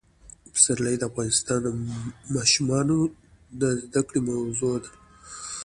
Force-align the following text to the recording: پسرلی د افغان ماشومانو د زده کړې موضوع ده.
پسرلی 0.53 0.95
د 0.99 1.03
افغان 1.09 1.75
ماشومانو 2.35 2.97
د 3.59 3.63
زده 3.81 4.01
کړې 4.07 4.19
موضوع 4.29 4.75
ده. 4.83 4.91